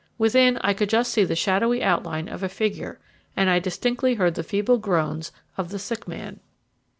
Within 0.17 0.57
I 0.61 0.73
could 0.73 0.89
just 0.89 1.11
see 1.11 1.23
the 1.25 1.35
shadowy 1.35 1.83
outline 1.83 2.27
of 2.27 2.41
a 2.41 2.49
figure, 2.49 2.99
and 3.37 3.51
I 3.51 3.59
distinctly 3.59 4.15
heard 4.15 4.33
the 4.33 4.41
feeble 4.41 4.79
groans 4.79 5.31
of 5.59 5.69
the 5.69 5.77
sick 5.77 6.07
man. 6.07 6.39